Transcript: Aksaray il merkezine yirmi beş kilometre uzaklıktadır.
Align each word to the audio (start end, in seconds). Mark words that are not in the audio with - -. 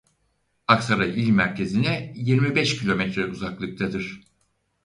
Aksaray 0.67 1.11
il 1.21 1.29
merkezine 1.31 2.13
yirmi 2.15 2.55
beş 2.55 2.79
kilometre 2.79 3.25
uzaklıktadır. 3.25 4.21